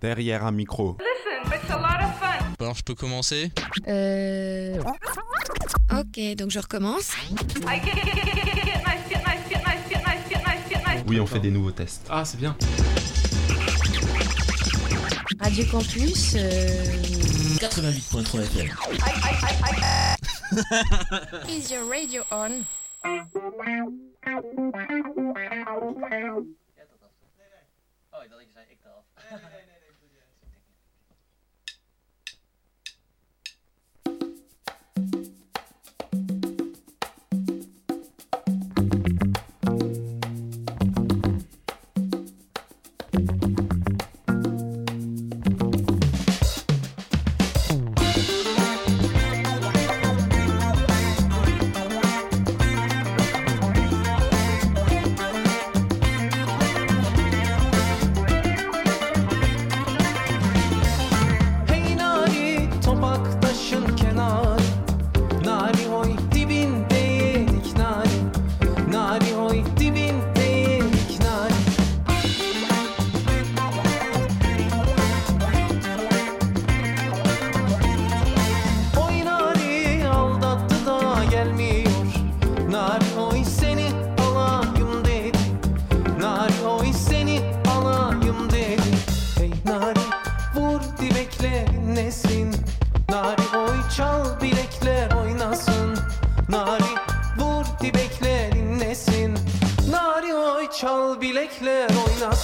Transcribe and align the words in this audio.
Derrière 0.00 0.44
un 0.46 0.52
micro. 0.52 0.96
Listen, 1.00 2.74
je 2.74 2.82
peux 2.82 2.94
commencer 2.94 3.50
Euh. 3.88 4.78
Ok, 5.92 6.36
donc 6.36 6.50
je 6.50 6.58
recommence. 6.60 7.12
Oui, 11.06 11.18
on 11.20 11.26
fait 11.26 11.40
des 11.40 11.50
nouveaux 11.50 11.72
tests. 11.72 12.06
Ah, 12.08 12.24
c'est 12.24 12.36
bien. 12.38 12.56
Radio 15.40 15.64
Campus. 15.70 16.34
Euh... 16.36 17.56
88.3 17.58 18.42
FM. 18.42 18.68
Is 21.48 21.70
your 21.72 21.88
radio 21.88 22.22
on? 22.30 22.64
Wow. 23.04 23.28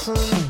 awesome. 0.07 0.44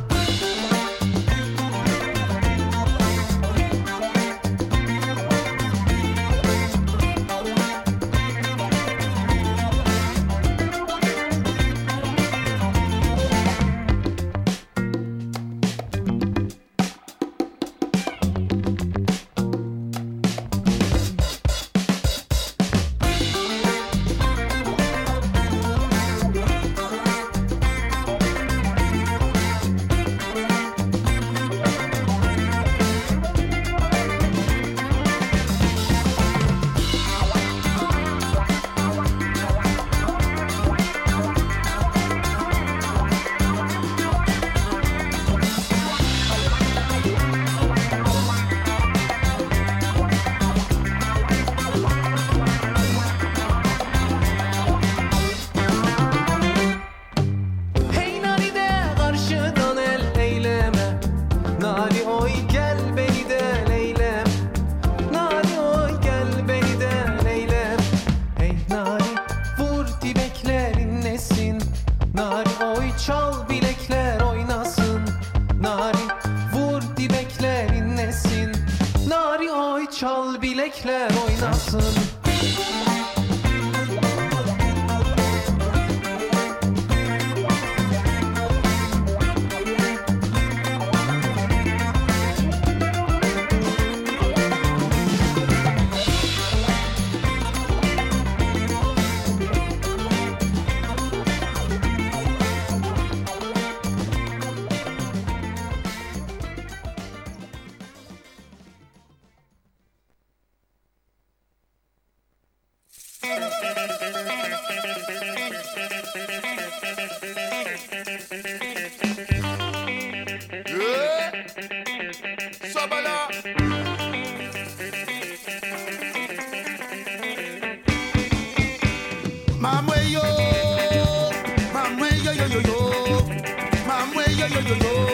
you 134.67 134.77
know. 134.77 135.14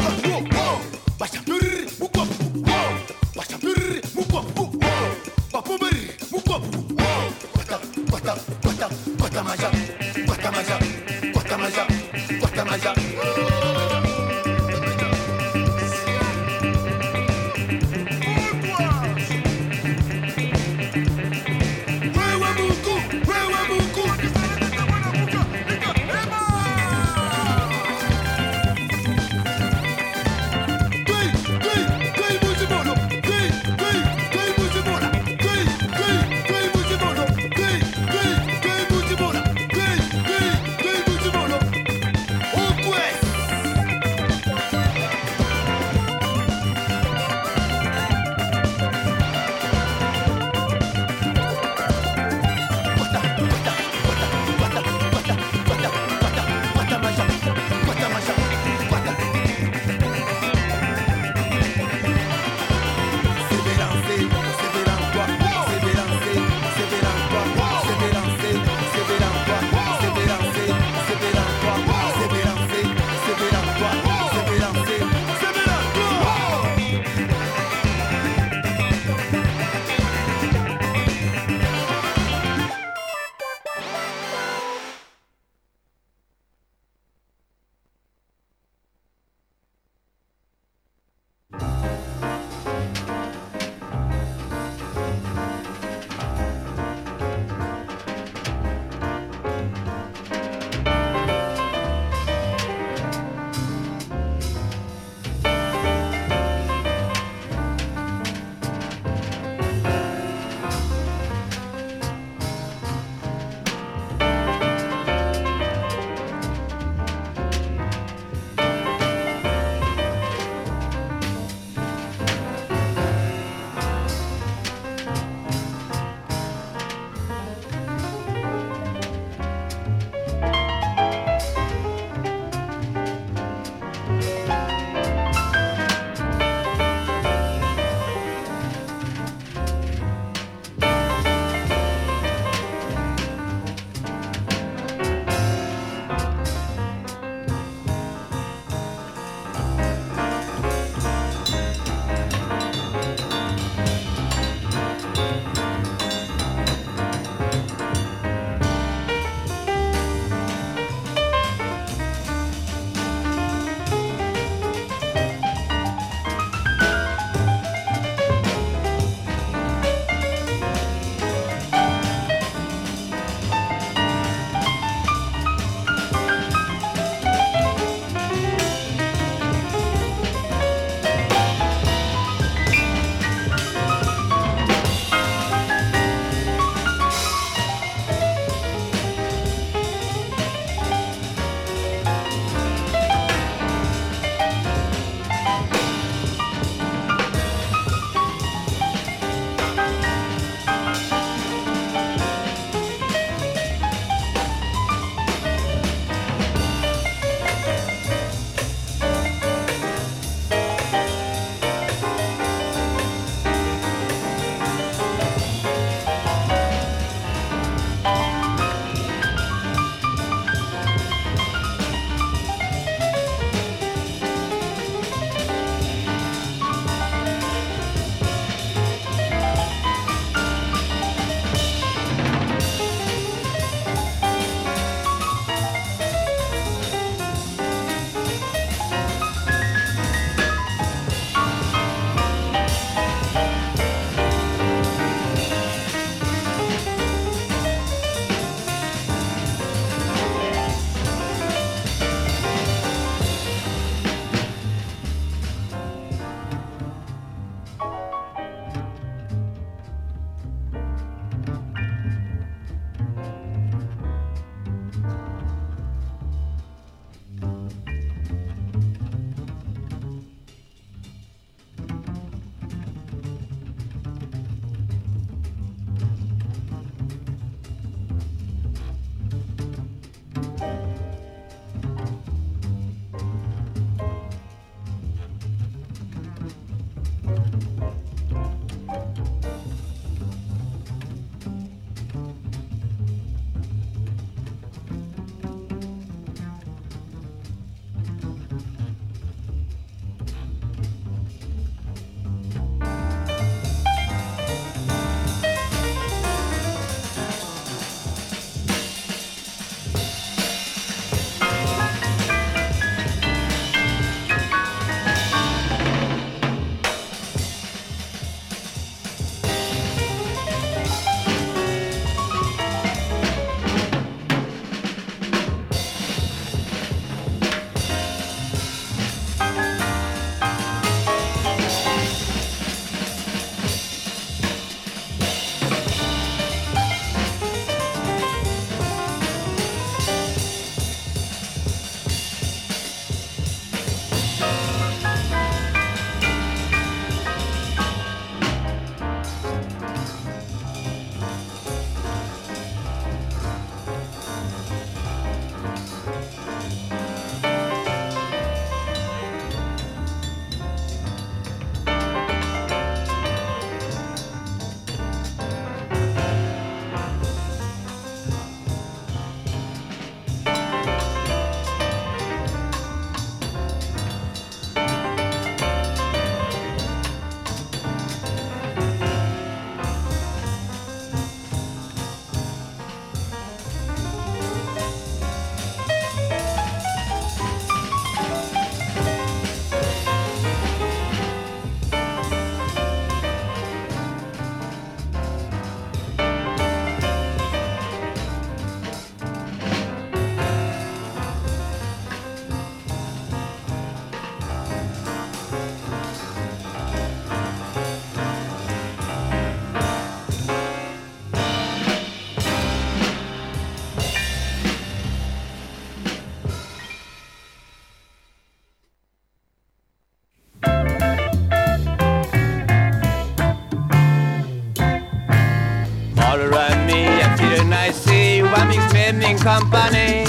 company. 429.19 430.25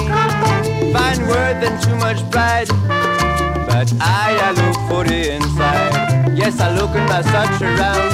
Fine 0.92 1.26
word 1.28 1.60
than 1.62 1.80
too 1.80 1.94
much 1.96 2.18
pride. 2.30 2.68
But 3.68 3.92
I, 4.00 4.36
I 4.42 4.50
look 4.52 4.76
for 4.88 5.04
the 5.04 5.34
inside. 5.34 6.36
Yes, 6.36 6.60
I 6.60 6.74
look 6.74 6.90
and 6.90 7.10
I 7.10 7.22
search 7.22 7.62
around. 7.62 8.12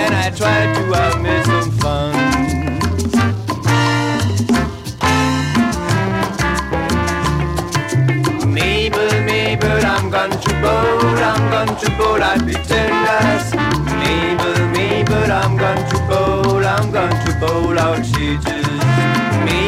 And 0.00 0.14
I 0.14 0.30
try 0.30 0.72
to 0.76 0.82
have 0.94 1.20
me 1.22 1.42
some 1.44 1.70
fun. 1.80 2.14
Mabel, 8.52 9.10
Mabel, 9.24 9.84
I'm 9.84 10.10
going 10.10 10.30
to 10.30 10.52
bowl, 10.62 11.18
I'm 11.30 11.50
going 11.50 11.78
to 11.80 11.90
bowl, 11.98 12.22
I 12.22 12.38
pretenders. 12.38 13.46
Mabel, 13.46 13.55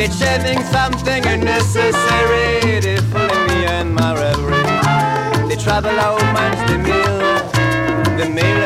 They're 0.00 0.08
chasing 0.08 0.62
something 0.72 1.26
unnecessary, 1.26 2.80
they're 2.80 3.02
fooling 3.12 3.46
me 3.48 3.66
and 3.66 3.94
my 3.94 4.14
reverie. 4.14 5.46
They 5.46 5.56
travel 5.56 5.90
out 5.90 6.22
miles 6.32 6.70
the 6.70 6.78
mill, 6.78 8.16
the 8.16 8.30
mill 8.30 8.60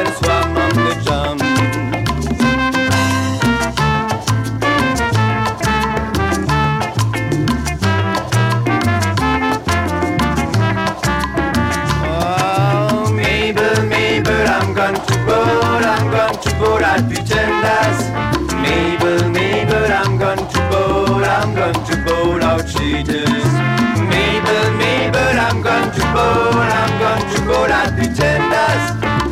I'm 25.96 27.30
to 27.30 27.40
board 27.46 27.70
at. 27.70 27.94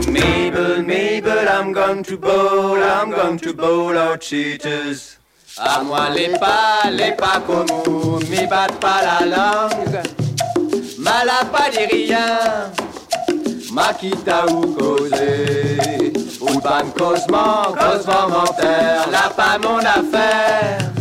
Mabel, 0.08 0.82
Mabel, 0.82 1.48
I'm 1.48 1.72
going 1.72 2.02
to 2.04 2.16
board, 2.16 2.82
I'm 2.82 3.10
going 3.10 3.38
to 3.38 3.54
board 3.54 3.96
out 3.96 4.20
cheaters. 4.20 5.18
À 5.58 5.82
moi 5.82 6.08
les 6.10 6.28
pas, 6.38 6.90
les 6.90 7.12
pas 7.12 7.40
communs, 7.46 8.20
m'y 8.30 8.46
battent 8.46 8.80
pas 8.80 9.02
la 9.02 9.26
langue. 9.26 10.02
Mal 10.98 11.28
à 11.28 11.44
pas 11.44 11.70
dit 11.70 11.86
rien. 11.86 12.72
Makita 13.72 14.44
ou 14.52 14.66
causé 14.74 16.12
Ou 16.42 16.60
pas 16.60 16.82
causement, 16.94 17.72
causement 17.72 18.28
menteur 18.28 19.10
Là 19.10 19.32
pas 19.34 19.56
mon 19.62 19.78
affaire 19.78 20.92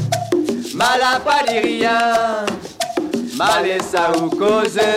Mal 0.73 1.01
à 1.01 1.19
pas 1.19 1.43
dit 1.49 1.59
rien 1.59 2.45
balesa 3.41 4.11
ukoze 4.25 4.89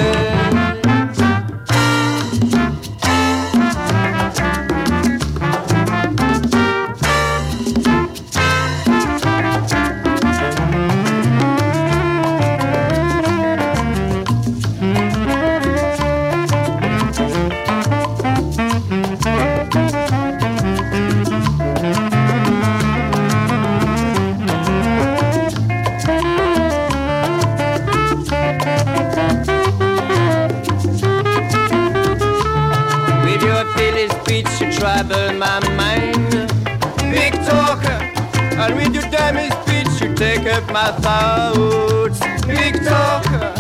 you 40.54 40.72
my 40.72 40.90
thoughts. 41.00 42.20
Big 42.46 42.84
talker 42.84 43.54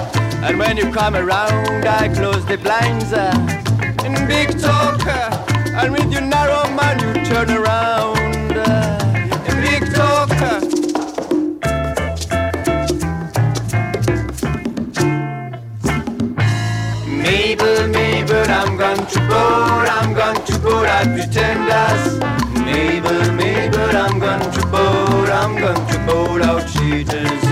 And 0.44 0.58
when 0.58 0.76
you 0.76 0.90
come 0.92 1.16
around 1.16 1.86
I 1.86 2.08
close 2.14 2.44
the 2.46 2.58
blinds. 2.58 3.12
And 3.12 4.28
big 4.28 4.58
talker 4.60 5.26
And 5.80 5.92
with 5.92 6.12
your 6.12 6.22
narrow 6.22 6.68
mind 6.70 7.00
you 7.00 7.12
turn 7.24 7.50
around. 7.50 8.14
Big 9.62 9.92
talker 9.94 10.60
Mabel, 17.06 17.88
Mabel, 17.88 18.50
I'm 18.50 18.76
going 18.76 19.06
to 19.06 19.18
board, 19.30 19.88
I'm 19.88 20.12
going 20.14 20.44
to 20.46 20.58
board 20.58 20.86
at 20.86 21.06
pretenders. 21.16 22.18
Mabel, 22.64 23.32
Mabel, 23.32 23.96
I'm 23.96 24.18
going 24.18 24.50
to 24.52 24.66
board, 24.66 25.30
I'm 25.30 25.58
going 25.58 25.86
to 25.88 25.98
board 26.06 26.42
out 26.42 26.73
cheaters. 26.94 27.42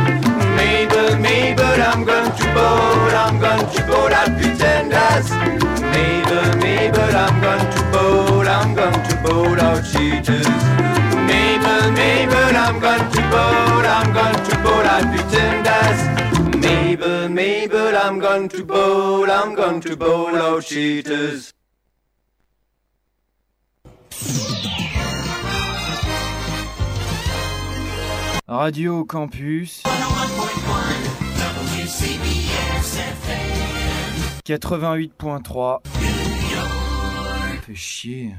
Mabel, 0.57 1.81
I'm 1.91 2.05
going 2.05 2.31
to 2.39 2.45
board, 2.55 3.15
I'm 3.25 3.41
going 3.41 3.67
to 3.75 3.81
board 3.87 4.13
at 4.13 4.31
pretenders. 4.39 5.31
Mabel, 5.95 6.51
Mabel, 6.63 7.17
I'm 7.25 7.37
going 7.47 7.67
to 7.75 7.83
board, 7.93 8.47
I'm 8.47 8.75
going 8.75 9.01
to 9.09 9.15
board 9.25 9.59
out 9.59 9.83
cheaters. 9.91 10.47
Mabel, 11.31 11.91
Mabel, 11.91 12.57
I'm 12.65 12.79
going 12.79 13.07
to 13.15 13.21
board, 13.33 13.87
I'm 13.97 14.13
going 14.13 14.41
to 14.47 14.53
pretenders. 15.11 15.73
I'm 17.95 18.19
going 18.19 18.49
to 18.49 18.65
bowl, 18.65 19.31
I'm 19.31 19.55
going 19.55 19.81
to 19.83 19.97
bowl 19.97 20.35
out 20.35 20.65
cheaters. 20.65 21.53
Radio 28.49 29.05
Campus 29.05 29.83
88.3 34.45 35.81
Fait 37.63 37.75
chier. 37.75 38.35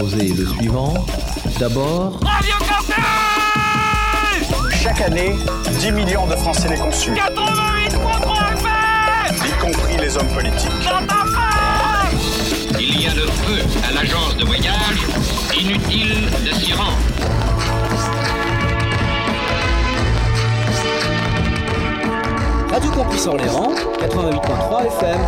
Est 0.00 0.36
le 0.36 0.46
suivant. 0.46 0.94
D'abord, 1.58 2.18
Chaque 4.82 5.00
année, 5.00 5.34
10 5.80 5.92
millions 5.92 6.26
de 6.26 6.36
Français 6.36 6.68
les 6.68 6.76
conçus. 6.76 7.12
88.3 7.12 9.46
Y 9.46 9.52
compris 9.60 9.96
les 9.98 10.16
hommes 10.16 10.28
politiques. 10.28 10.70
Il 12.80 13.00
y 13.02 13.06
a 13.06 13.14
le 13.14 13.26
feu 13.26 13.62
à 13.88 13.92
l'agence 13.94 14.36
de 14.36 14.44
voyage. 14.44 15.00
Inutile 15.58 16.28
de 16.44 16.52
s'y 16.54 16.72
rendre. 16.72 16.98
Radio 22.72 22.90
Campus 22.90 23.26
Orléans, 23.26 23.72
88.3 24.00 24.86
FM. 24.86 25.18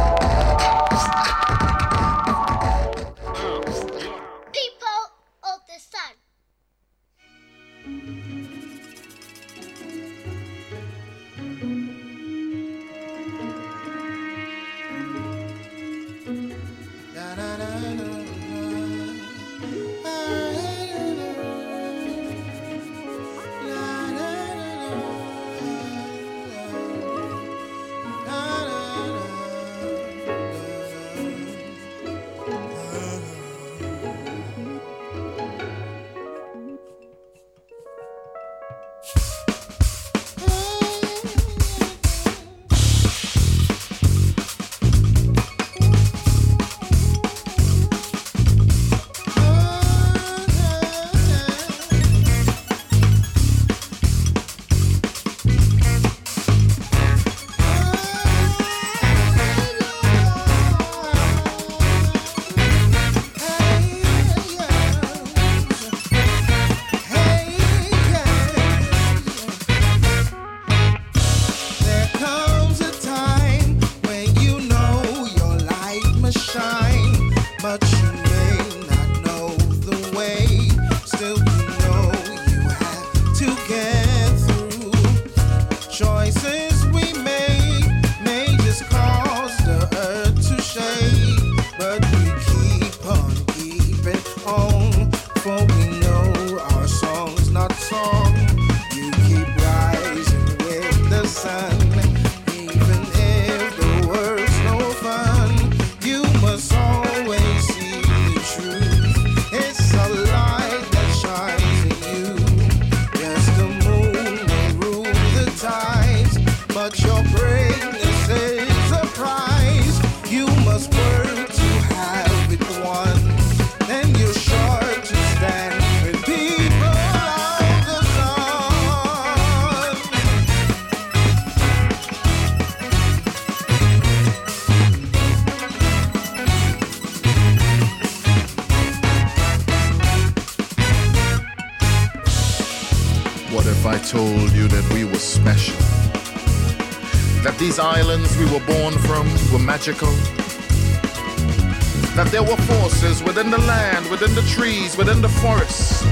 Forces 153.06 153.22
within 153.22 153.50
the 153.50 153.58
land, 153.58 154.08
within 154.10 154.34
the 154.34 154.42
trees, 154.42 154.96
within 154.96 155.20
the 155.20 155.28
forests 155.28 156.02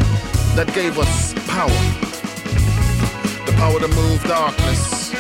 that 0.55 0.72
gave 0.74 0.99
us 0.99 1.34
power. 1.47 1.68
The 3.47 3.53
power 3.57 3.80
to 3.80 3.88
move 3.88 4.22
darkness. 4.24 5.11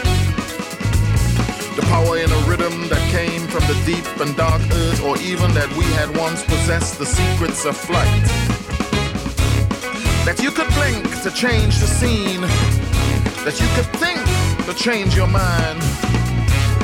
The 1.76 1.82
power 1.82 2.18
in 2.18 2.30
a 2.30 2.40
rhythm 2.48 2.88
that 2.88 3.02
came 3.10 3.46
from 3.48 3.64
the 3.66 3.80
deep 3.84 4.06
and 4.20 4.36
dark 4.36 4.62
earth, 4.62 5.02
or 5.02 5.16
even 5.18 5.52
that 5.54 5.70
we 5.76 5.84
had 5.98 6.16
once 6.16 6.42
possessed 6.44 6.98
the 6.98 7.06
secrets 7.06 7.64
of 7.64 7.76
flight 7.76 8.24
that 10.24 10.40
you 10.42 10.50
could 10.50 10.68
blink 10.74 11.04
to 11.22 11.30
change 11.30 11.78
the 11.80 11.86
scene, 11.86 12.40
that 13.44 13.60
you 13.60 13.68
could 13.76 13.88
think 14.00 14.24
to 14.66 14.72
change 14.74 15.14
your 15.14 15.28
mind. 15.28 15.80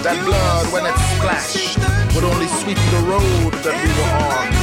That 0.05 0.17
blood, 0.25 0.67
when 0.73 0.85
it 0.85 0.97
splashed, 1.17 1.79
would 2.15 2.25
only 2.25 2.49
sweep 2.61 2.81
the 2.91 3.03
road 3.09 3.53
that 3.65 3.77
we 3.85 3.91
were 3.97 4.57
on. 4.57 4.60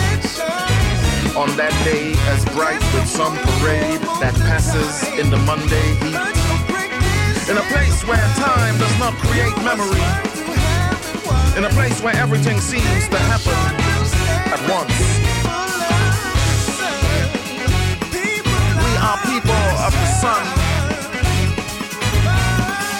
On 1.37 1.55
that 1.55 1.69
day, 1.85 2.17
as 2.33 2.43
bright 2.57 2.81
with 2.97 3.05
some 3.05 3.37
parade 3.37 4.01
that 4.17 4.33
passes 4.49 5.05
in 5.21 5.29
the 5.29 5.37
Monday 5.45 5.93
heat. 6.01 6.17
In 7.45 7.61
a 7.61 7.65
place 7.69 8.01
where 8.09 8.17
time 8.41 8.73
does 8.81 8.97
not 8.97 9.13
create 9.21 9.53
memory. 9.61 10.01
In 11.53 11.63
a 11.63 11.69
place 11.77 12.01
where 12.01 12.15
everything 12.17 12.59
seems 12.59 13.07
to 13.13 13.19
happen 13.29 13.53
at 14.49 14.61
once. 14.65 14.97
We 18.81 18.91
are 18.97 19.19
people 19.29 19.63
of 19.85 19.93
the 19.93 20.09
sun. 20.17 20.41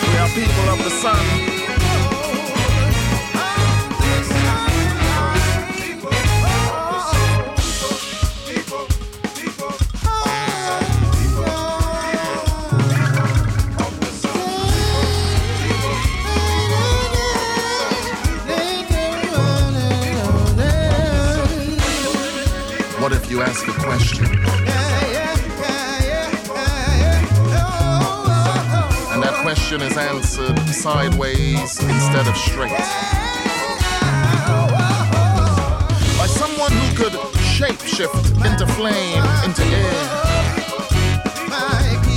We 0.06 0.14
are 0.22 0.30
people 0.38 0.66
of 0.70 0.80
the 0.86 0.94
sun. 1.02 1.67
Ask 23.48 23.66
a 23.66 23.72
question? 23.72 24.26
And 29.14 29.24
that 29.24 29.40
question 29.42 29.82
is 29.82 29.96
answered 29.96 30.60
sideways 30.68 31.80
instead 31.80 32.28
of 32.28 32.36
straight. 32.36 32.72
By 36.20 36.28
someone 36.28 36.74
who 36.74 36.96
could 36.98 37.14
shapeshift 37.56 38.26
into 38.46 38.68
flame, 38.74 39.24
into 39.46 39.64
air. 39.64 40.04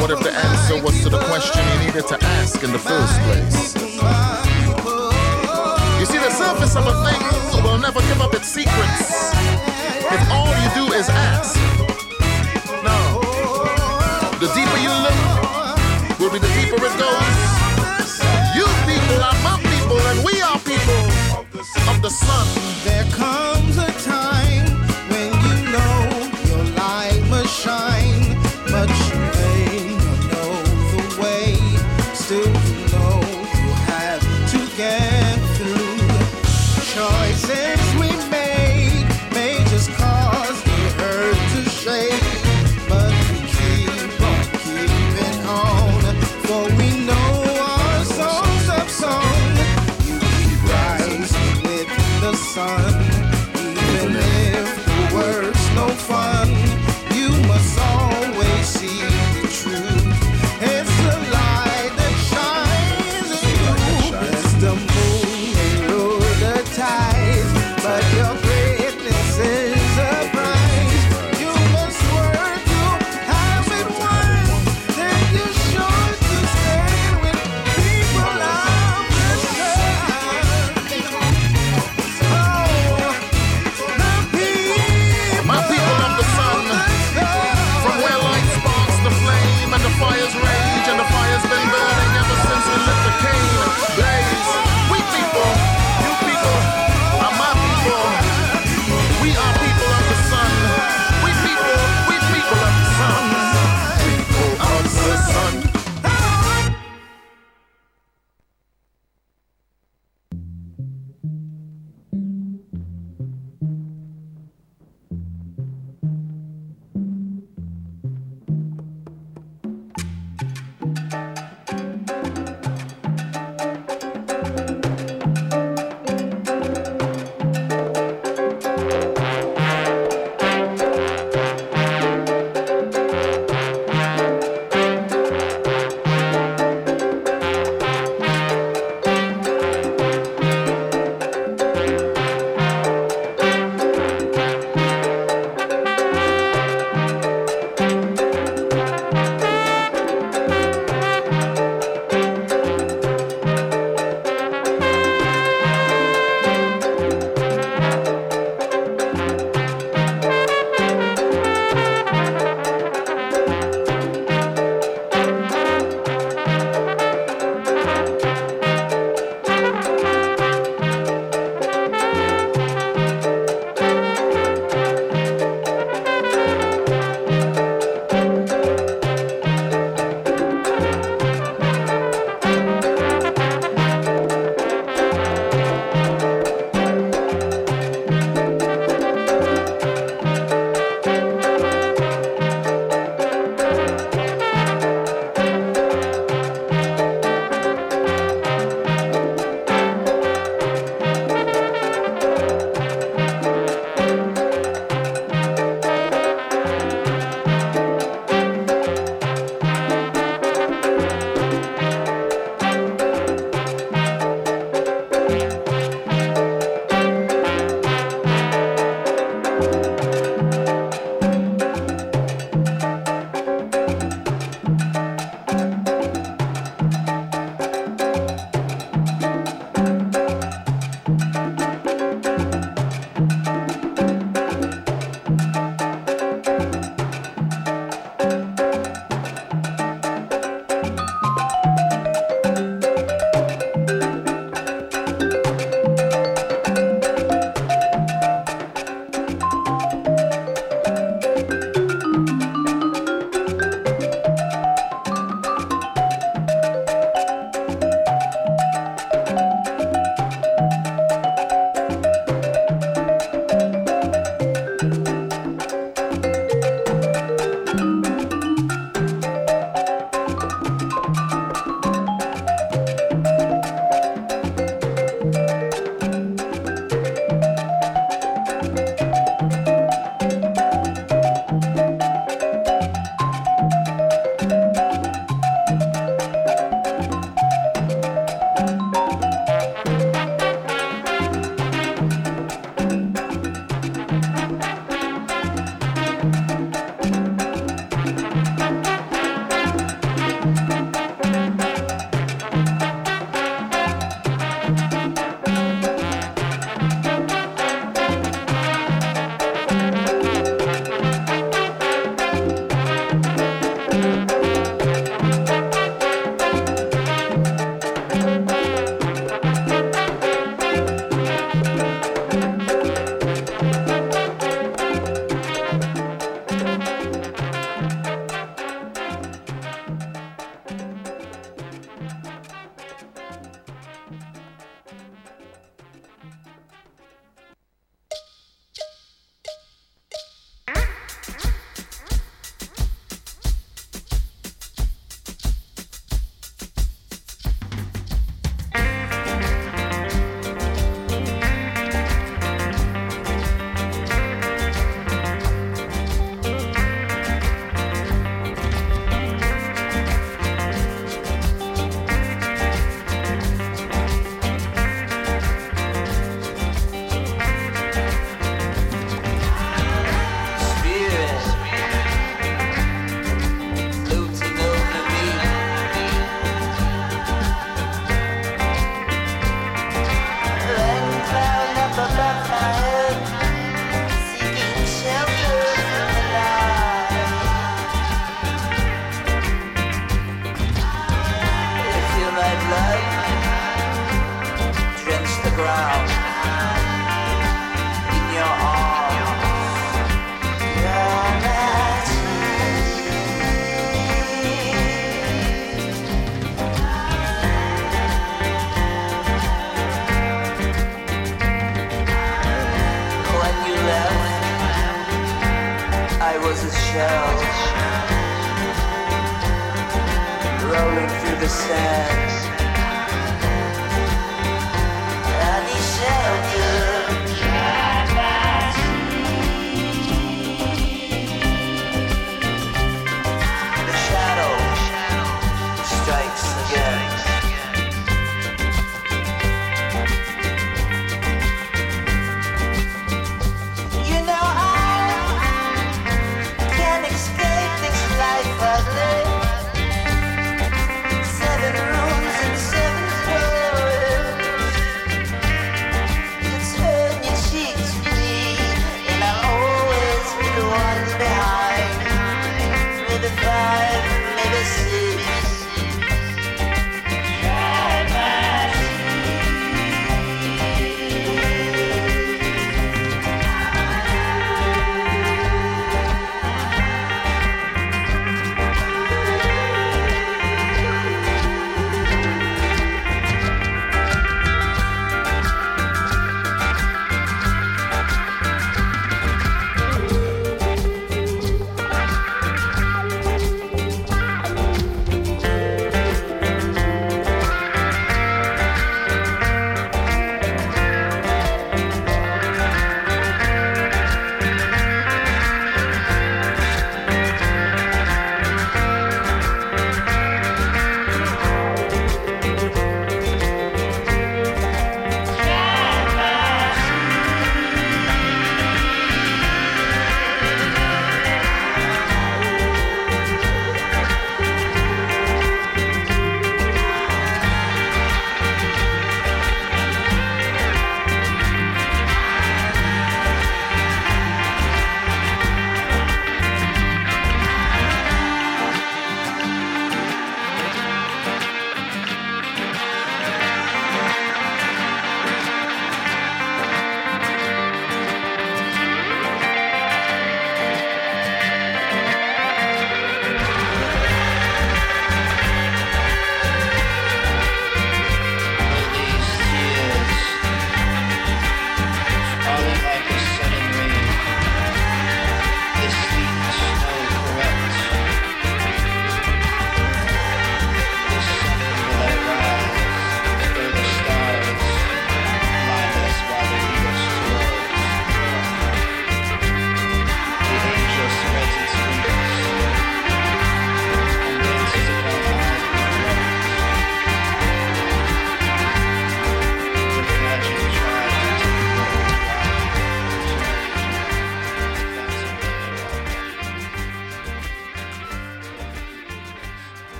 What 0.00 0.10
if 0.10 0.20
the 0.24 0.34
answer 0.34 0.82
was 0.82 1.00
to 1.04 1.08
the 1.08 1.20
question 1.30 1.62
you 1.68 1.86
needed 1.86 2.08
to 2.08 2.18
ask 2.40 2.64
in 2.64 2.72
the 2.72 2.80
first 2.80 3.20
place? 3.20 3.74
You 6.00 6.06
see, 6.06 6.18
the 6.18 6.30
surface 6.30 6.74
of 6.74 6.84
a 6.88 6.94
thing 7.06 7.62
will 7.62 7.78
never 7.78 8.00
give 8.00 8.20
up 8.20 8.34
its 8.34 8.48
secrets 8.48 9.61
if 10.14 10.30
all 10.30 10.52
you 10.62 10.68
do 10.74 10.92
is 10.92 11.08
ask. 11.08 11.56
No. 12.84 13.20
The 14.40 14.48
deeper 14.54 14.78
you 14.78 14.92
look, 15.04 16.18
will 16.18 16.30
be 16.30 16.38
the 16.38 16.52
deeper 16.54 16.84
it 16.84 16.98
goes. 16.98 17.31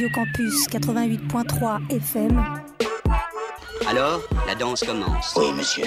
Radio 0.00 0.14
Campus 0.14 0.66
88.3 0.70 1.92
FM. 1.94 2.42
Alors, 3.86 4.22
la 4.46 4.54
danse 4.54 4.80
commence. 4.80 5.34
Oui, 5.36 5.52
monsieur. 5.52 5.84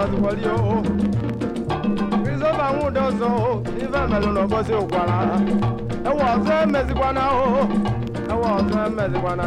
ti 0.09 0.15
wọlé 0.23 0.49
o. 0.71 0.75
Christopher 2.23 2.65
Awúdọ̀sán 2.69 3.33
o, 3.49 3.51
ife 3.83 3.99
mẹ́lú 4.11 4.29
lọ 4.37 4.43
bọ́ 4.51 4.59
sí 4.67 4.73
òkwara. 4.81 5.17
Ẹ 6.07 6.11
wọ 6.17 6.25
ọ̀sán 6.35 6.63
mẹ́sìkwana 6.73 7.23
o, 7.43 7.45
ẹ 8.31 8.35
wọ 8.41 8.47
ọ̀sán 8.59 8.87
mẹ́sìkwana. 8.97 9.45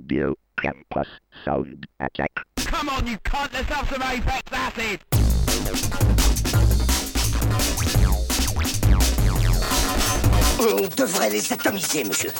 Radio 0.00 0.34
Campus 0.56 1.08
Sound 1.44 1.86
Attack. 1.98 2.30
Come 2.64 2.88
on, 2.88 3.06
you 3.06 3.18
cunt, 3.18 3.52
let's 3.52 3.68
have 3.68 3.86
some 3.90 4.00
Apex 4.00 4.42
acid! 4.50 5.00
On 10.58 10.88
devrait 10.96 11.30
les 11.30 11.52
atomiser, 11.52 12.04
monsieur. 12.04 12.30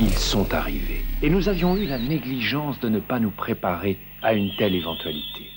Ils 0.00 0.14
sont 0.14 0.52
arrivés. 0.52 1.04
Et 1.22 1.30
nous 1.30 1.48
avions 1.48 1.76
eu 1.76 1.86
la 1.86 1.98
négligence 1.98 2.80
de 2.80 2.88
ne 2.88 2.98
pas 2.98 3.20
nous 3.20 3.30
préparer 3.30 3.98
à 4.22 4.32
une 4.32 4.50
telle 4.56 4.74
éventualité. 4.74 5.48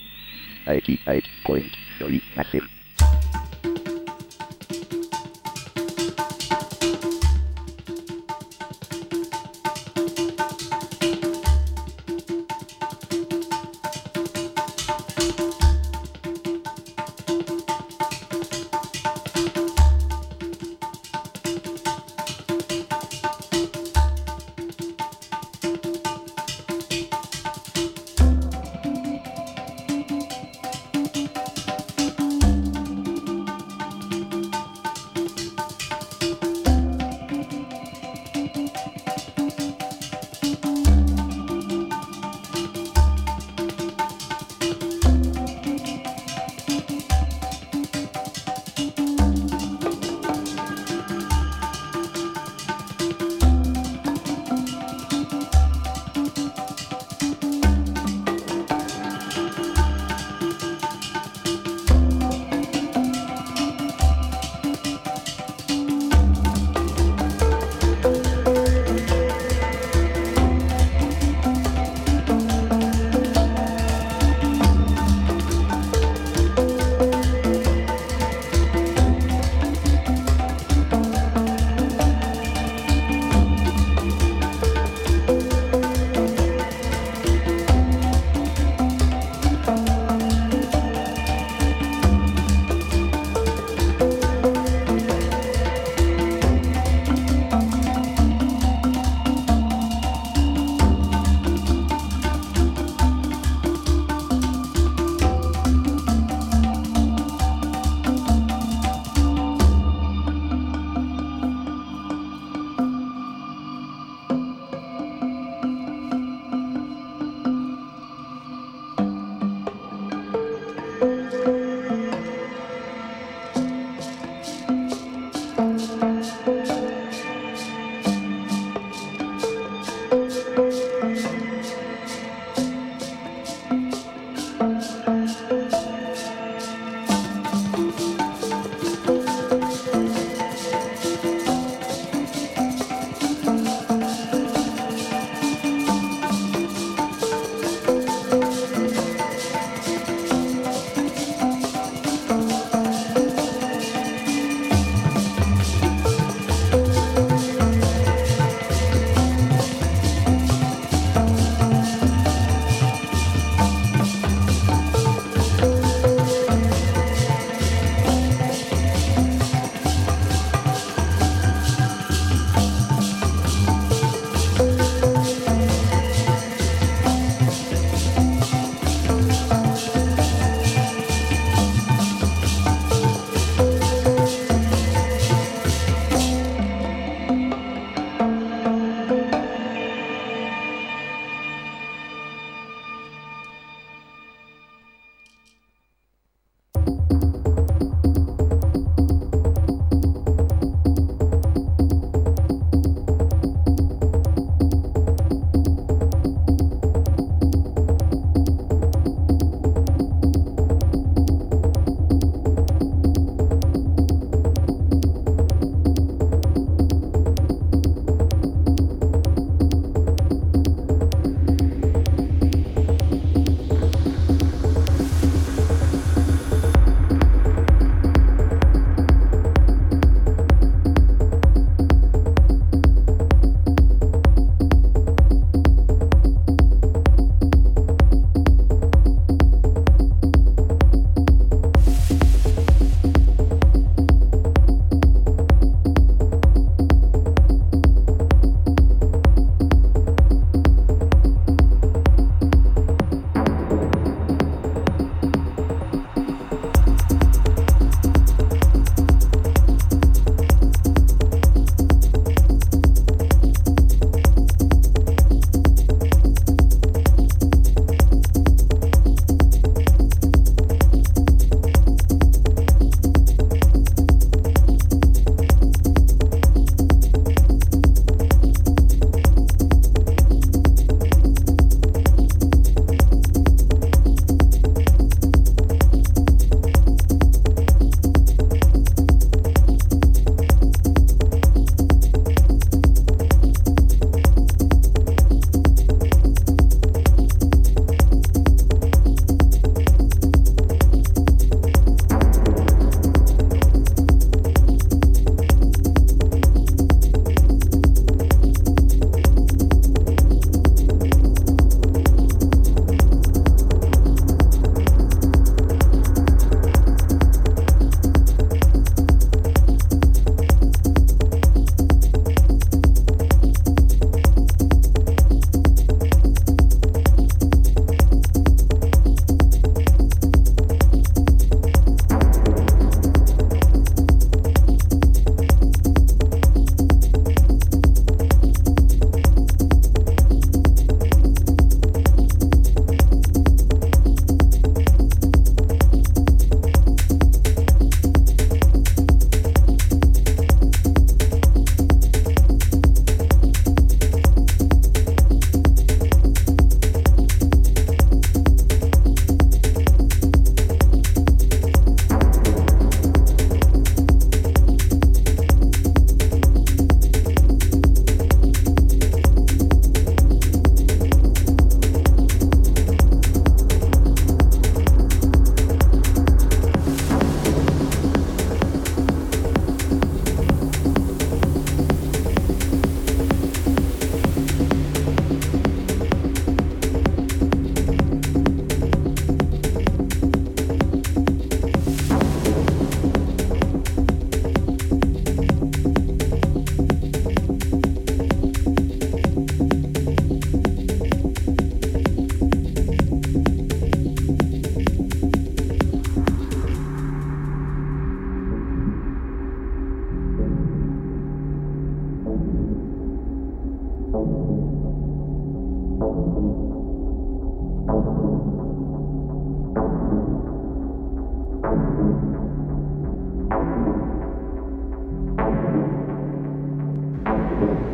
Thank 427.67 427.90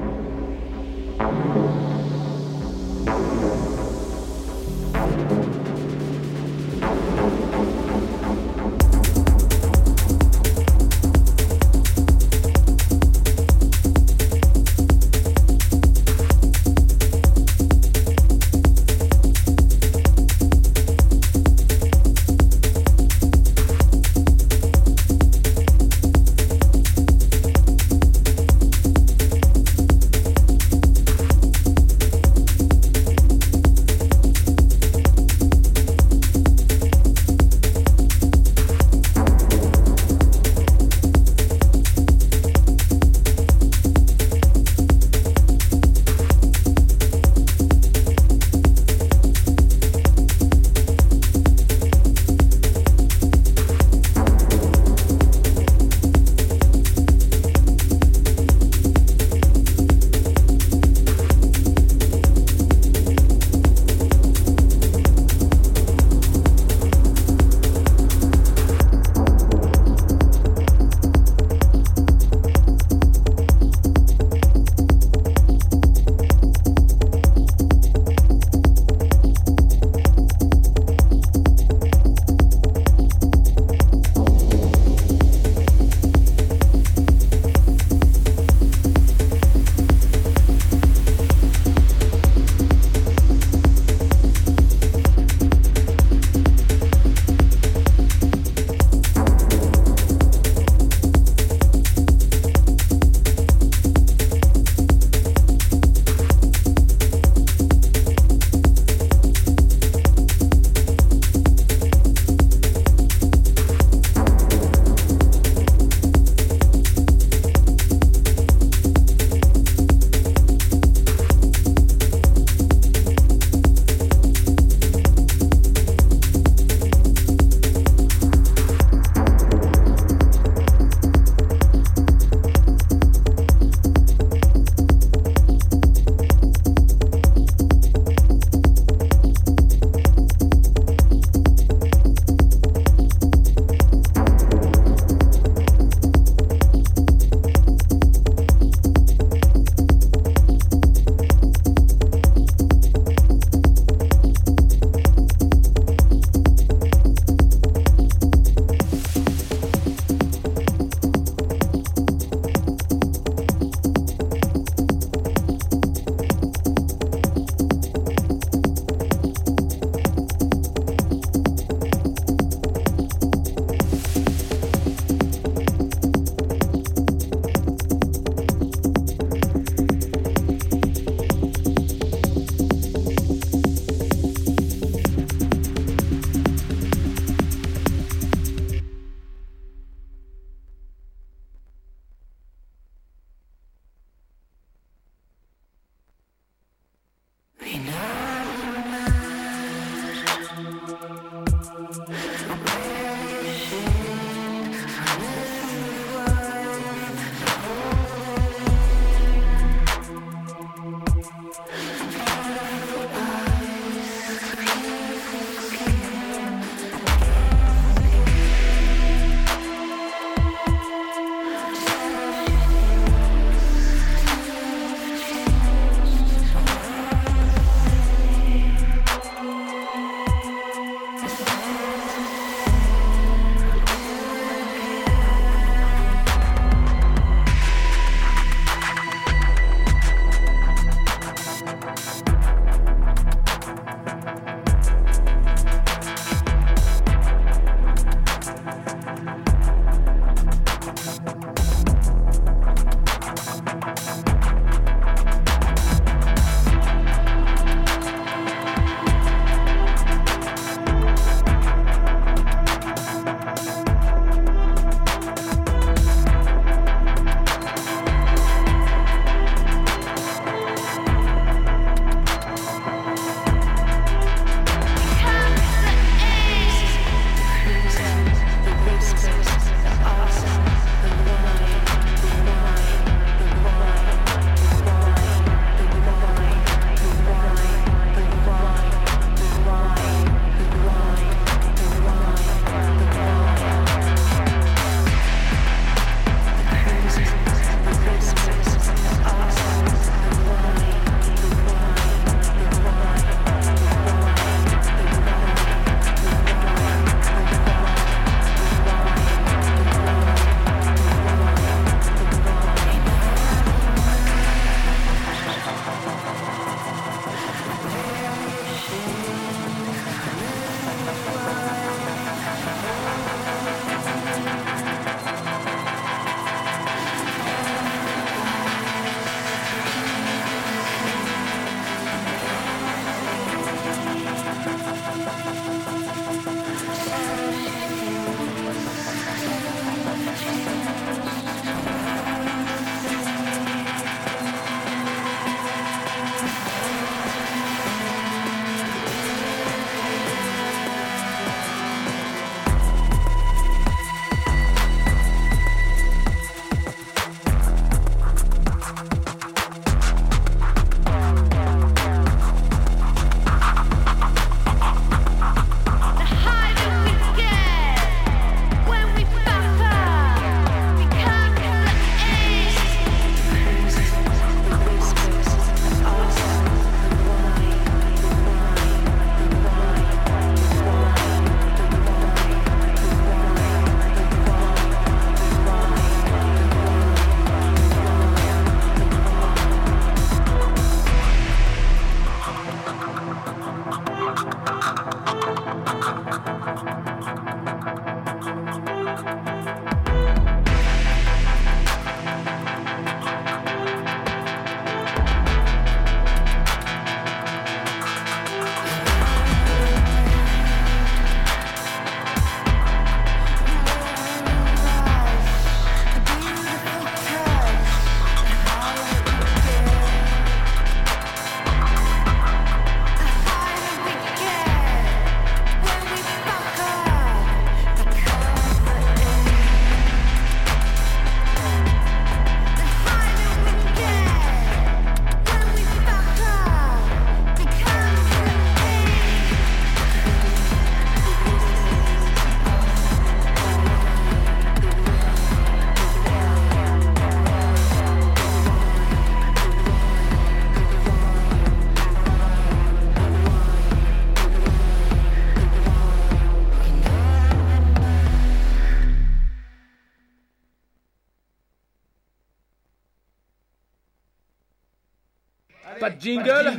Pas 466.08 466.14
de 466.14 466.22
jingle 466.22 466.72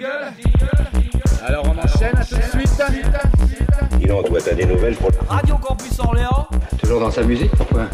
Alors 1.46 1.66
on 1.66 1.78
enchaîne 1.78 2.16
à 2.16 2.24
tout 2.24 2.36
de 2.36 2.42
suite 2.42 2.82
Dis 3.98 4.06
donc, 4.06 4.26
toi, 4.26 4.38
t'as 4.42 4.54
des 4.54 4.64
nouvelles 4.64 4.96
pour... 4.96 5.10
Radio 5.28 5.56
Campus 5.58 5.98
Orléans 5.98 6.48
Toujours 6.80 7.00
dans 7.00 7.10
sa 7.10 7.22
musique 7.22 7.50
Pourquoi? 7.50 7.88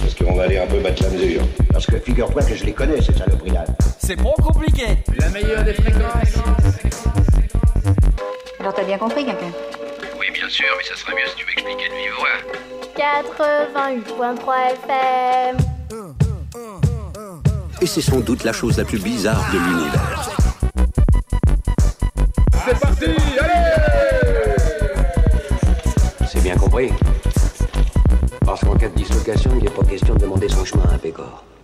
Parce 0.00 0.14
qu'on 0.16 0.34
va 0.34 0.42
aller 0.42 0.58
un 0.58 0.66
peu 0.66 0.80
battre 0.80 1.04
la 1.04 1.10
mesure. 1.10 1.42
Parce 1.72 1.86
que 1.86 2.00
figure-toi 2.00 2.42
que 2.42 2.56
je 2.56 2.64
les 2.64 2.72
connais, 2.72 3.00
ces 3.00 3.12
saloperies-là. 3.12 3.64
C'est 4.00 4.16
pas 4.16 4.34
compliqué 4.42 4.86
La 5.20 5.28
meilleure 5.28 5.62
des 5.62 5.74
fréquences 5.74 6.34
Alors 8.58 8.74
t'as 8.74 8.84
bien 8.84 8.98
compris, 8.98 9.24
quelqu'un? 9.24 9.52
Oui, 10.18 10.26
bien 10.32 10.48
sûr, 10.48 10.66
mais 10.76 10.84
ça 10.84 10.96
serait 10.96 11.14
mieux 11.14 11.28
si 11.28 11.36
tu 11.36 11.46
m'expliquais 11.46 11.88
de 11.88 11.94
vive 11.94 12.12
voix. 12.18 12.40
88.3 14.34 14.72
FM. 14.72 15.56
Et 17.80 17.86
c'est 17.86 18.00
sans 18.00 18.18
doute 18.18 18.42
la 18.42 18.52
chose 18.52 18.78
la 18.78 18.84
plus 18.84 19.00
bizarre 19.00 19.44
de 19.52 19.58
l'univers. 19.58 20.35
C'est 22.66 22.80
parti, 22.80 23.04
allez 23.04 24.56
C'est 26.26 26.42
bien 26.42 26.56
compris. 26.56 26.90
Parce 28.44 28.60
qu'en 28.62 28.74
cas 28.74 28.88
de 28.88 28.94
dislocation, 28.96 29.52
il 29.56 29.62
n'est 29.62 29.70
pas 29.70 29.84
question 29.84 30.14
de 30.14 30.20
demander 30.20 30.48
son 30.48 30.64
chemin 30.64 30.88
à 30.92 30.98
Pégor. 30.98 31.44
It's 31.48 31.55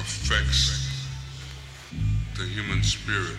affects 0.00 0.86
the 2.36 2.44
human 2.44 2.82
spirit 2.82 3.36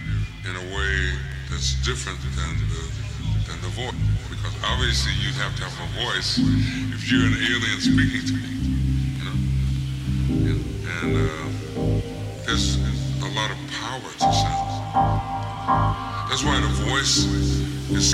in 0.48 0.56
a 0.56 0.76
way 0.76 1.14
that's 1.50 1.74
different 1.86 2.20
than 2.36 2.54
the 2.70 2.84
than 3.48 3.62
the 3.62 3.70
voice. 3.70 3.96
Because 4.30 4.54
obviously 4.64 5.14
you'd 5.24 5.36
have 5.36 5.56
to 5.58 5.64
have 5.64 5.78
a 5.80 6.04
voice 6.06 6.38
if 6.94 7.12
you're 7.12 7.26
an 7.26 7.36
alien 7.36 7.80
speaking 7.80 8.24
to 8.28 8.34
me, 8.34 8.52
you 9.18 9.24
know. 9.26 9.38
And, 10.52 10.60
and 10.90 11.12
uh, 11.18 12.46
there's 12.46 12.78
a 13.24 13.30
lot 13.36 13.52
of 13.52 13.58
power 13.82 14.12
to 14.20 14.28
sound. 14.34 14.70
That's 16.30 16.44
why 16.44 16.60
the 16.60 16.68
voice 16.92 17.26
is 17.26 18.14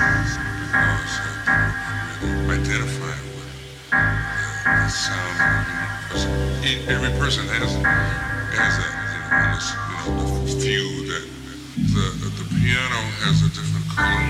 really 2.22 2.60
identify 2.60 3.16
with 3.36 3.50
the, 3.90 4.88
sound 4.88 5.30
of 5.40 5.66
the 5.66 5.72
human 5.72 5.90
person. 6.08 6.30
E- 6.64 6.84
Every 6.88 7.10
person 7.18 7.44
has 7.48 8.25
has 8.54 8.78
that, 8.78 8.94
you 9.12 10.12
know, 10.14 10.46
the 10.46 10.60
few 10.60 10.86
that 11.10 11.24
the 11.76 12.06
the 12.38 12.46
piano 12.54 13.00
has 13.26 13.42
a 13.42 13.50
different 13.50 13.86
color 13.90 14.22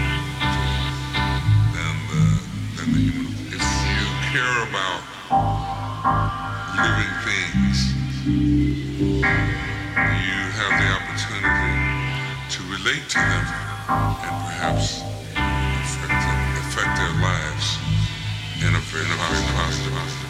than 1.74 1.94
the 2.10 2.24
than 2.76 2.88
the 2.92 3.00
human. 3.00 3.34
If 3.52 3.60
you 3.60 4.06
care 4.32 4.58
about 4.68 5.00
living 6.76 7.14
things, 7.26 7.78
you 9.96 10.40
have 10.60 10.74
the 10.80 10.88
opportunity 10.96 11.74
to 12.50 12.60
relate 12.72 13.04
to 13.10 13.18
them 13.20 13.44
and 14.24 14.34
perhaps 14.48 15.02
affect, 15.36 16.24
affect 16.64 16.92
their 16.96 17.14
lives 17.20 17.66
in 18.64 18.74
a 18.74 18.80
very 18.92 19.06
positive, 19.18 19.92
positive, 19.92 20.25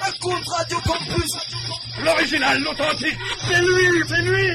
À 0.00 0.10
cause 0.20 0.44
Radio 0.56 0.78
Campus. 0.80 1.32
L'original, 2.04 2.60
l'authentique. 2.62 3.16
C'est 3.48 3.60
lui, 3.60 3.86
c'est 4.08 4.22
lui. 4.22 4.50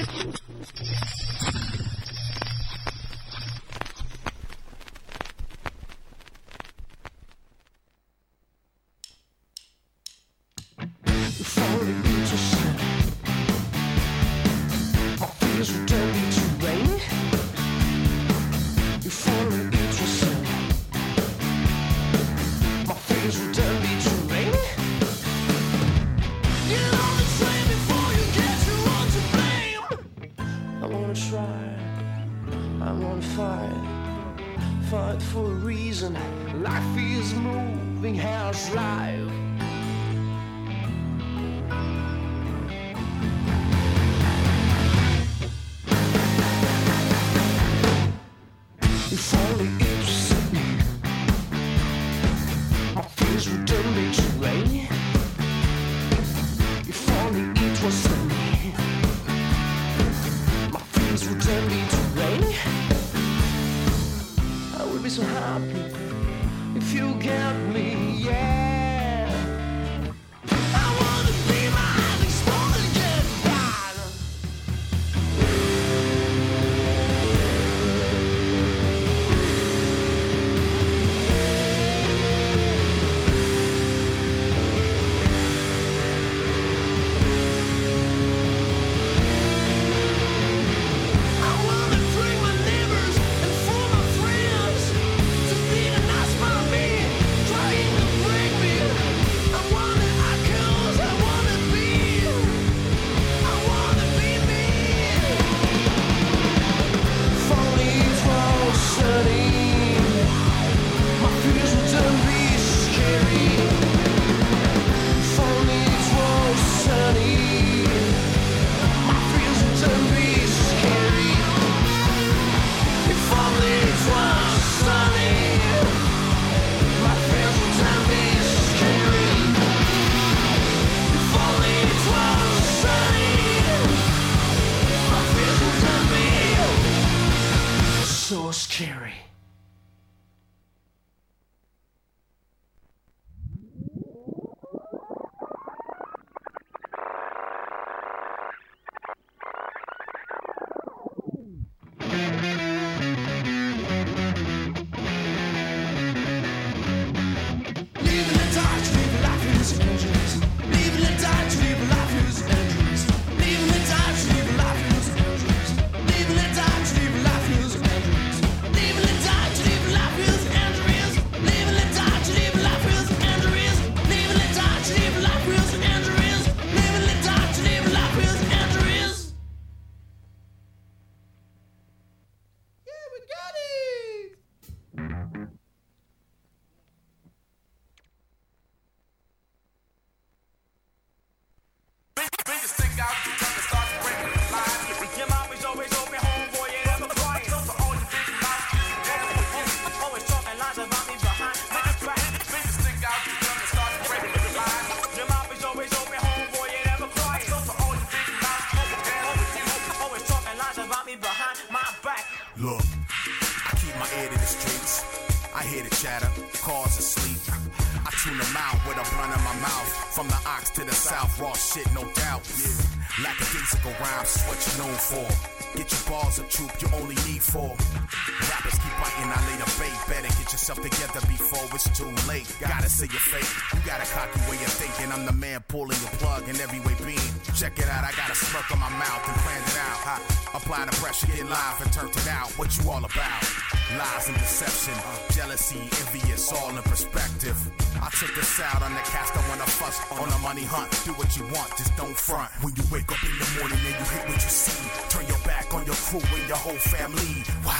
just 251.77 251.95
don't 251.97 252.15
front. 252.17 252.49
When 252.61 252.75
you 252.75 252.83
wake 252.91 253.11
up 253.11 253.21
in 253.23 253.33
the 253.37 253.47
morning 253.59 253.79
and 253.81 253.95
you 253.95 254.05
hate 254.13 254.27
what 254.29 254.41
you 254.41 254.49
see, 254.49 254.77
turn 255.09 255.25
your 255.27 255.39
back 255.45 255.73
on 255.73 255.85
your 255.85 255.95
crew 255.95 256.21
and 256.21 256.47
your 256.47 256.57
whole 256.57 256.77
family. 256.77 257.43
Why? 257.63 257.79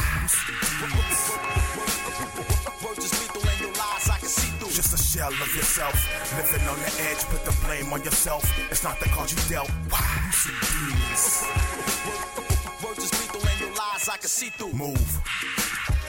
Words 2.84 3.12
lethal 3.20 3.44
and 3.50 3.60
your 3.62 3.74
lies 3.74 4.10
I 4.10 4.18
can 4.20 4.30
see 4.30 4.52
through. 4.58 4.72
Just 4.72 4.94
a 4.94 4.98
shell 4.98 5.34
of 5.34 5.56
yourself, 5.56 5.96
living 6.38 6.68
on 6.68 6.78
the 6.80 6.92
edge. 7.10 7.24
Put 7.30 7.46
the 7.46 7.56
blame 7.66 7.92
on 7.94 8.04
yourself. 8.04 8.44
It's 8.72 8.84
not 8.84 9.00
the 9.00 9.10
cause 9.10 9.32
you 9.34 9.42
dealt. 9.50 9.70
Why? 9.90 10.02
You 10.26 10.32
see 10.32 10.56
demons. 10.66 11.46
Words 12.84 13.04
is 13.04 13.12
lethal 13.20 13.42
and 13.48 13.60
your 13.60 13.74
lies 13.76 14.10
I 14.10 14.18
can 14.18 14.30
see 14.30 14.50
through. 14.50 14.74
Move. 14.74 15.12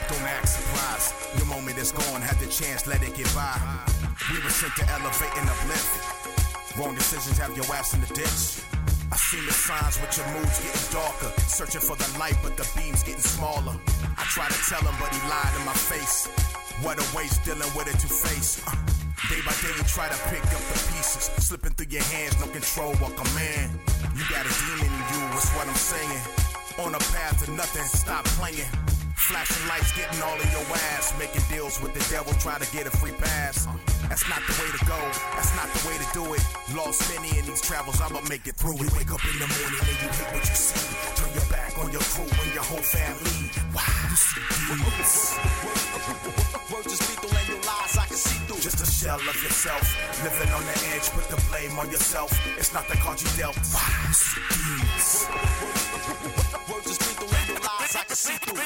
Don't 0.07 0.21
act 0.23 0.49
surprised. 0.49 1.13
Your 1.37 1.47
moment 1.47 1.77
is 1.77 1.91
gone. 1.91 2.21
Had 2.21 2.39
the 2.39 2.47
chance, 2.47 2.87
let 2.87 3.03
it 3.03 3.15
get 3.15 3.29
by. 3.35 3.59
We 4.31 4.39
were 4.43 4.49
sent 4.49 4.75
to 4.77 4.83
elevate 4.89 5.37
and 5.37 5.49
uplift. 5.49 6.16
Wrong 6.77 6.93
decisions 6.93 7.39
have 7.39 7.57
your 7.57 7.65
ass 7.73 7.95
in 7.95 8.01
the 8.01 8.11
ditch. 8.13 8.61
I 9.09 9.17
seen 9.17 9.41
the 9.49 9.51
signs 9.51 9.97
with 9.97 10.13
your 10.13 10.29
moods 10.29 10.61
getting 10.61 10.93
darker. 10.93 11.33
Searching 11.49 11.81
for 11.81 11.97
the 11.97 12.05
light, 12.21 12.37
but 12.45 12.53
the 12.53 12.69
beams 12.77 13.01
getting 13.01 13.25
smaller. 13.25 13.73
I 14.13 14.23
tried 14.29 14.53
to 14.53 14.61
tell 14.69 14.85
him, 14.85 14.93
but 15.01 15.09
he 15.09 15.17
lied 15.25 15.53
in 15.57 15.65
my 15.65 15.73
face. 15.73 16.29
What 16.85 17.01
a 17.01 17.05
waste 17.17 17.41
dealing 17.49 17.65
with 17.73 17.89
it 17.89 17.97
to 17.97 18.05
face. 18.05 18.61
Uh, 18.61 18.77
day 19.25 19.41
by 19.41 19.57
day, 19.57 19.73
you 19.73 19.89
try 19.89 20.05
to 20.05 20.19
pick 20.29 20.45
up 20.53 20.61
the 20.69 20.77
pieces. 20.93 21.33
Slipping 21.41 21.73
through 21.73 21.89
your 21.89 22.05
hands, 22.13 22.37
no 22.37 22.45
control, 22.53 22.93
or 23.01 23.09
command. 23.09 23.73
You 24.13 24.21
got 24.29 24.45
a 24.45 24.53
demon 24.61 24.85
in 24.85 25.05
you, 25.17 25.21
that's 25.33 25.49
what 25.57 25.65
I'm 25.65 25.81
saying. 25.81 26.21
On 26.85 26.93
a 26.93 27.01
path 27.09 27.41
to 27.41 27.49
nothing, 27.57 27.89
stop 27.89 28.21
playing. 28.37 28.69
Flashing 29.17 29.65
lights, 29.65 29.97
getting 29.97 30.21
all 30.21 30.37
in 30.37 30.49
your 30.53 30.67
ass. 30.93 31.09
Making 31.17 31.41
deals 31.49 31.81
with 31.81 31.97
the 31.97 32.05
devil, 32.13 32.37
try 32.37 32.61
to 32.61 32.67
get 32.69 32.85
a 32.85 32.93
free 32.93 33.17
pass. 33.17 33.65
That's 34.09 34.27
not 34.29 34.39
the 34.47 34.55
way 34.63 34.69
to 34.71 34.85
go, 34.85 34.99
that's 35.35 35.53
not 35.55 35.67
the 35.75 35.81
way 35.87 35.97
to 35.99 36.07
do 36.13 36.23
it. 36.33 36.43
Lost 36.75 37.03
many 37.13 37.37
in 37.37 37.45
these 37.45 37.61
travels, 37.61 37.99
I'ma 38.01 38.21
make 38.29 38.47
it 38.47 38.55
through. 38.55 38.79
You 38.79 38.89
wake 38.95 39.11
up 39.11 39.23
in 39.27 39.35
the 39.37 39.47
morning 39.47 39.83
and 39.83 39.97
you 39.99 40.09
hate 40.09 40.31
what 40.31 40.43
you 40.47 40.55
see. 40.55 40.79
Turn 41.19 41.31
your 41.35 41.47
back 41.51 41.77
on 41.77 41.91
your 41.91 42.01
crew 42.01 42.25
and 42.25 42.51
your 42.55 42.63
whole 42.63 42.81
family. 42.81 43.51
Wow, 43.75 43.83
you 44.09 44.15
see 44.15 44.43
demons. 44.63 45.35
Words 46.71 46.93
is 46.95 47.01
lethal 47.09 47.35
and 47.35 47.47
your 47.51 47.61
lies 47.67 47.97
I 47.99 48.05
can 48.07 48.15
see 48.15 48.39
through. 48.47 48.63
Just 48.63 48.79
a 48.79 48.87
shell 48.87 49.19
of 49.19 49.37
yourself. 49.43 49.83
Living 50.23 50.51
on 50.55 50.63
the 50.63 50.77
edge, 50.95 51.07
put 51.11 51.27
the 51.27 51.39
blame 51.51 51.77
on 51.77 51.91
yourself. 51.91 52.31
It's 52.57 52.73
not 52.73 52.87
the 52.87 52.95
card 52.97 53.21
you 53.21 53.27
dealt. 53.35 53.59
Wow, 53.75 54.07
you 54.07 54.13
see 54.15 54.41
demons. 54.55 55.27
Words 56.71 56.87
is 56.89 56.99
lethal 57.03 57.27
and 57.27 57.47
your 57.47 57.59
lies 57.59 57.95
I 57.95 58.03
can 58.07 58.15
see 58.15 58.37
through. 58.39 58.57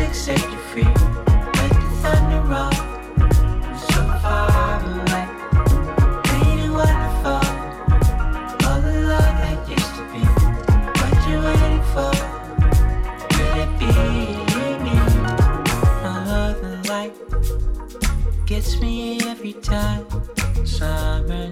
Music 0.00 0.14
set 0.14 0.50
you 0.50 0.58
free. 0.70 0.84
Let 0.84 1.72
the 1.72 1.88
thunder 2.02 2.42
roll. 2.50 2.72
So 3.88 4.00
far 4.22 4.80
away. 4.98 5.26
Wonderful? 6.70 7.42
All 8.66 8.80
the 8.80 8.94
love 9.10 9.34
that 9.42 9.58
used 9.68 9.94
to 9.96 10.02
be. 10.12 10.22
What 10.98 11.14
you 11.28 11.36
waiting 11.46 11.82
for? 11.92 12.12
Could 13.34 13.56
it 13.64 13.70
be 13.78 13.90
me? 14.84 14.96
Light 16.88 17.14
gets 18.46 18.80
me 18.80 19.20
every 19.28 19.54
time. 19.54 20.06
Summer 20.64 21.50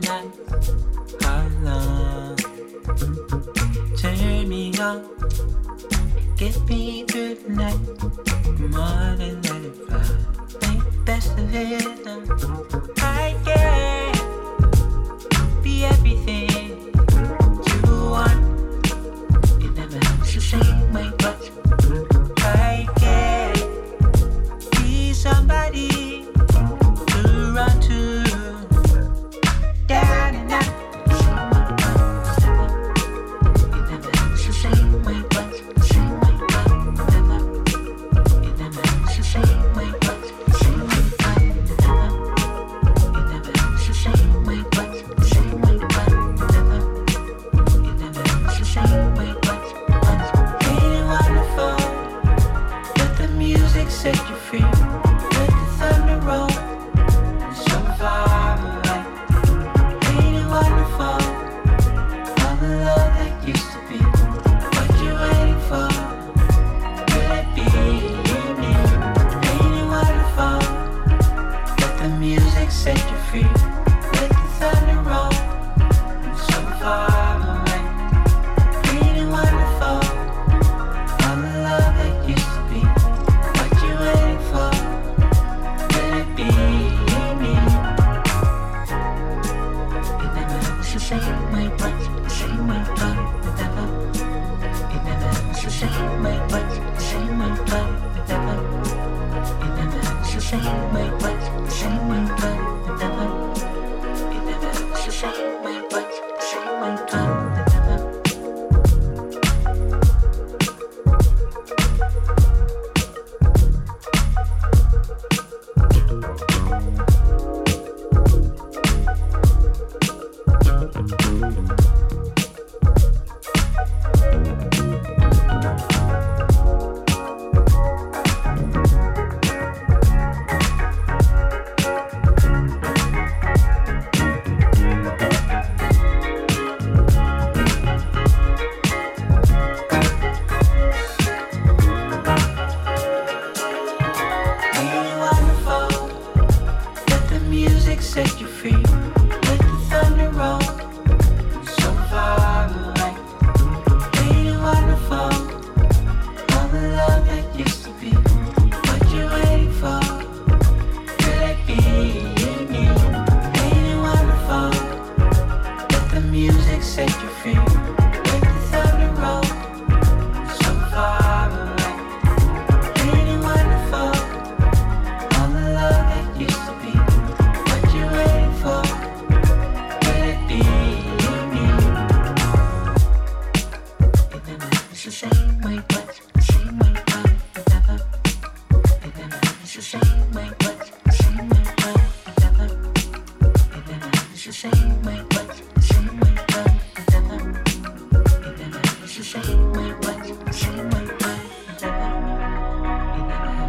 me 4.47 4.73
on. 4.79 5.58
Get 6.69 6.77
me 6.77 7.03
the 7.05 7.37
night. 7.49 7.79
More 8.61 9.17
than 9.17 9.41
let 9.41 9.65
it 9.65 9.75
fly. 9.87 10.05
Make 10.61 10.85
the 10.85 10.99
best 11.07 11.33
of 11.39 11.55
it. 11.55 11.83
I 12.99 13.35
can 13.45 14.13
be 15.63 15.85
everything 15.87 16.28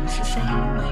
It's 0.10 0.18
the 0.18 0.26
same 0.26 0.78
way. 0.78 0.90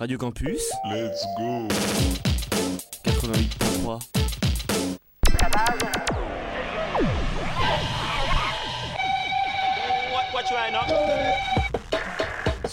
Radio 0.00 0.16
Campus. 0.16 0.72
Let's 0.88 1.26
go. 1.36 1.68
88.3. 3.04 4.00
What, 10.10 10.24
what 10.32 10.50
you? 10.50 11.59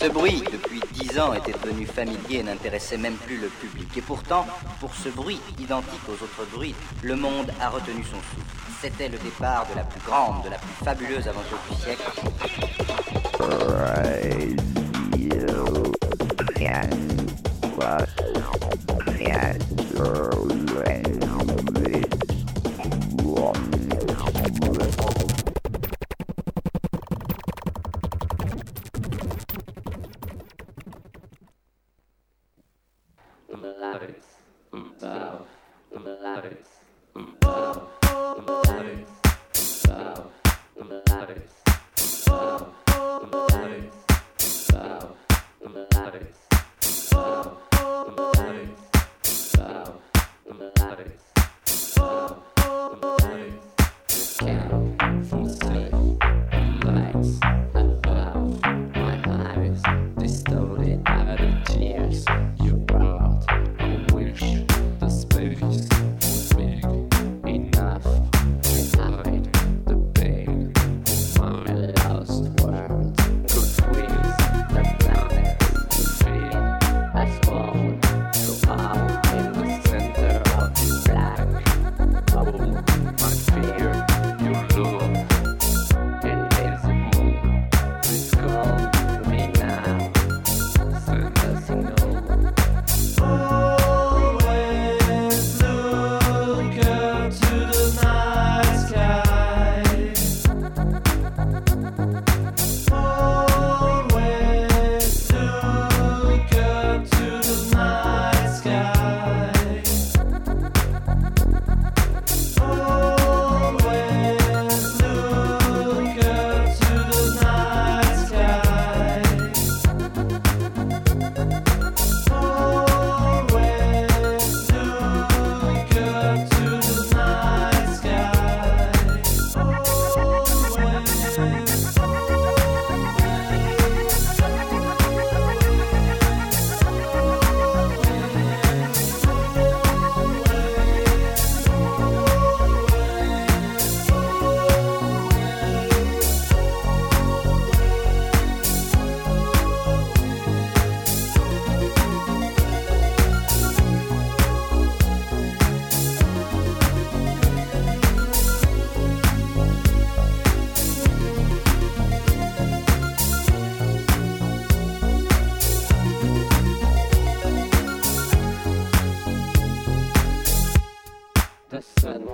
Ce 0.07 0.11
bruit, 0.13 0.41
depuis 0.49 0.79
dix 0.93 1.19
ans, 1.19 1.33
était 1.33 1.51
devenu 1.51 1.85
familier 1.85 2.37
et 2.39 2.43
n'intéressait 2.43 2.97
même 2.97 3.15
plus 3.15 3.35
le 3.35 3.49
public. 3.49 3.89
Et 3.97 4.01
pourtant, 4.01 4.47
pour 4.79 4.95
ce 4.95 5.09
bruit, 5.09 5.41
identique 5.59 6.07
aux 6.07 6.13
autres 6.13 6.49
bruits, 6.53 6.73
le 7.03 7.17
monde 7.17 7.51
a 7.59 7.67
retenu 7.67 8.05
son 8.05 8.15
souffle. 8.15 8.47
C'était 8.81 9.09
le 9.09 9.17
départ 9.17 9.67
de 9.69 9.75
la 9.75 9.83
plus 9.83 9.99
grande, 10.05 10.45
de 10.45 10.49
la 10.49 10.59
plus 10.59 10.85
fabuleuse 10.85 11.27
aventure 11.27 11.59
du 11.69 11.75
siècle. 11.75 12.09